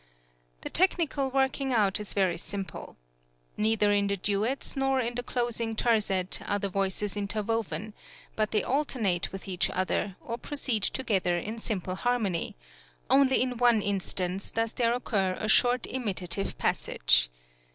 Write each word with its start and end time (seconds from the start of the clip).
The 0.61 0.69
technical 0.71 1.29
working 1.29 1.73
out 1.73 1.99
is 1.99 2.13
very 2.15 2.39
simple. 2.39 2.97
Neither 3.55 3.91
in 3.91 4.07
the 4.07 4.17
duets 4.17 4.75
nor 4.75 4.99
in 4.99 5.13
the 5.13 5.21
closing 5.21 5.75
terzet 5.75 6.39
are 6.47 6.57
the 6.57 6.69
voices 6.69 7.15
interwoven; 7.15 7.93
but 8.35 8.49
they 8.49 8.61
{THE 8.61 8.65
FIRST 8.65 8.71
OPERA 8.71 8.79
IN 8.79 8.83
VIENNA.} 8.87 9.09
(94) 9.09 9.11
alternate 9.11 9.31
with 9.31 9.47
each 9.47 9.69
other, 9.69 10.15
or 10.19 10.37
proceed 10.39 10.81
together 10.83 11.37
in 11.37 11.59
simple 11.59 11.93
harmony; 11.95 12.55
only 13.11 13.43
in 13.43 13.57
one 13.57 13.83
instance 13.83 14.49
does 14.49 14.73
there 14.73 14.95
occur 14.95 15.37
a 15.39 15.47
short 15.47 15.85
imitative 15.87 16.57
passage. 16.57 17.29